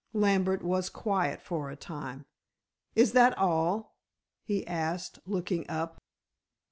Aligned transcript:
Lambert 0.13 0.63
was 0.63 0.89
quiet 0.89 1.43
for 1.43 1.69
a 1.69 1.75
time. 1.75 2.25
"Is 2.95 3.11
that 3.11 3.37
all?" 3.37 3.97
he 4.43 4.65
asked, 4.65 5.19
looking 5.27 5.69
up. 5.69 6.01